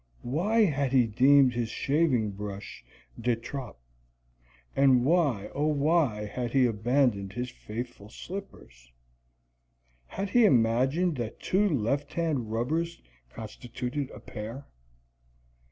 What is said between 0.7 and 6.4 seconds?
he deemed his shaving brush de trop? And why, oh why,